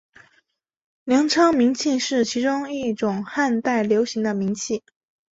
[1.03, 4.81] 粮仓明器是其中一种汉代流行的明器。